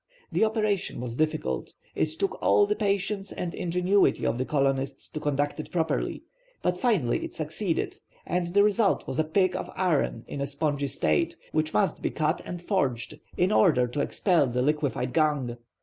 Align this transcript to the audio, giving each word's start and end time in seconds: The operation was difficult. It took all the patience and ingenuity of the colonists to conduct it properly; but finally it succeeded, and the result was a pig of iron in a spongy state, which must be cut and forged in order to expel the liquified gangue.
The 0.31 0.43
operation 0.45 0.99
was 0.99 1.15
difficult. 1.15 1.75
It 1.93 2.07
took 2.07 2.41
all 2.41 2.65
the 2.65 2.75
patience 2.75 3.31
and 3.31 3.53
ingenuity 3.53 4.25
of 4.25 4.39
the 4.39 4.45
colonists 4.45 5.07
to 5.09 5.19
conduct 5.19 5.59
it 5.59 5.69
properly; 5.69 6.23
but 6.63 6.75
finally 6.75 7.23
it 7.23 7.35
succeeded, 7.35 7.99
and 8.25 8.47
the 8.47 8.63
result 8.63 9.05
was 9.05 9.19
a 9.19 9.23
pig 9.23 9.55
of 9.55 9.69
iron 9.75 10.25
in 10.27 10.41
a 10.41 10.47
spongy 10.47 10.87
state, 10.87 11.35
which 11.51 11.71
must 11.71 12.01
be 12.01 12.09
cut 12.09 12.41
and 12.45 12.63
forged 12.63 13.19
in 13.37 13.51
order 13.51 13.85
to 13.85 14.01
expel 14.01 14.47
the 14.47 14.63
liquified 14.63 15.13
gangue. 15.13 15.57